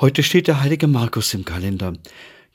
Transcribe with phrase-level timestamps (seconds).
[0.00, 1.92] Heute steht der heilige Markus im Kalender.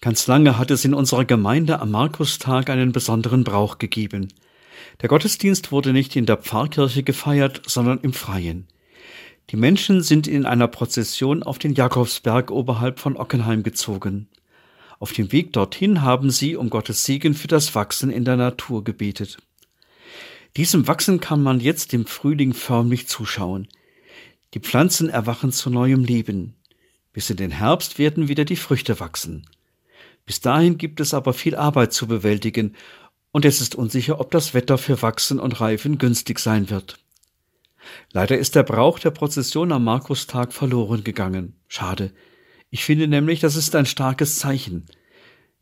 [0.02, 4.30] Ganz lange hat es in unserer Gemeinde am Markustag einen besonderen Brauch gegeben.
[5.04, 8.66] Der Gottesdienst wurde nicht in der Pfarrkirche gefeiert, sondern im Freien.
[9.52, 14.28] Die Menschen sind in einer Prozession auf den Jakobsberg oberhalb von Ockenheim gezogen.
[14.98, 18.84] Auf dem Weg dorthin haben sie um Gottes Segen für das Wachsen in der Natur
[18.84, 19.38] gebetet.
[20.58, 23.68] Diesem Wachsen kann man jetzt im Frühling förmlich zuschauen.
[24.56, 26.56] Die Pflanzen erwachen zu neuem Leben.
[27.16, 29.48] Bis in den Herbst werden wieder die Früchte wachsen.
[30.26, 32.76] Bis dahin gibt es aber viel Arbeit zu bewältigen,
[33.32, 36.98] und es ist unsicher, ob das Wetter für Wachsen und Reifen günstig sein wird.
[38.12, 41.56] Leider ist der Brauch der Prozession am Markustag verloren gegangen.
[41.70, 42.12] Schade.
[42.70, 44.86] Ich finde nämlich, das ist ein starkes Zeichen.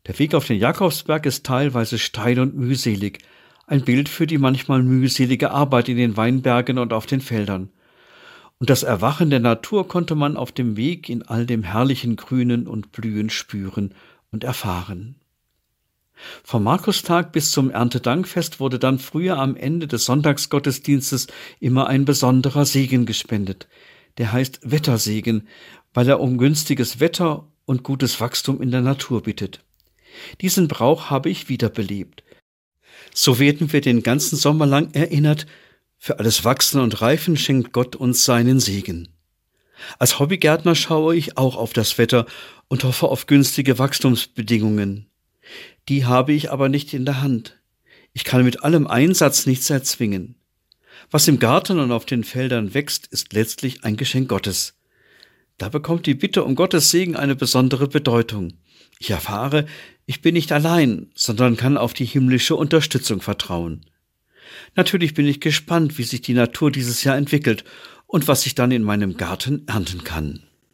[0.08, 3.20] Der Weg auf den Jakobsberg ist teilweise steil und mühselig,
[3.68, 7.70] ein Bild für die manchmal mühselige Arbeit in den Weinbergen und auf den Feldern
[8.58, 12.66] und das Erwachen der Natur konnte man auf dem Weg in all dem herrlichen Grünen
[12.66, 13.94] und Blühen spüren
[14.30, 15.16] und erfahren.
[16.42, 21.26] Vom Markustag bis zum Erntedankfest wurde dann früher am Ende des Sonntagsgottesdienstes
[21.60, 23.68] immer ein besonderer Segen gespendet.
[24.18, 25.48] Der heißt Wettersegen,
[25.92, 29.64] weil er um günstiges Wetter und gutes Wachstum in der Natur bittet.
[30.40, 32.22] Diesen Brauch habe ich wiederbelebt.
[33.12, 35.46] So werden wir den ganzen Sommer lang erinnert,
[36.04, 39.08] für alles Wachsen und Reifen schenkt Gott uns seinen Segen.
[39.98, 42.26] Als Hobbygärtner schaue ich auch auf das Wetter
[42.68, 45.06] und hoffe auf günstige Wachstumsbedingungen.
[45.88, 47.58] Die habe ich aber nicht in der Hand.
[48.12, 50.34] Ich kann mit allem Einsatz nichts erzwingen.
[51.10, 54.74] Was im Garten und auf den Feldern wächst, ist letztlich ein Geschenk Gottes.
[55.56, 58.58] Da bekommt die Bitte um Gottes Segen eine besondere Bedeutung.
[58.98, 59.64] Ich erfahre,
[60.04, 63.86] ich bin nicht allein, sondern kann auf die himmlische Unterstützung vertrauen.
[64.74, 67.64] Natürlich bin ich gespannt, wie sich die Natur dieses Jahr entwickelt
[68.06, 70.42] und was ich dann in meinem Garten ernten kann.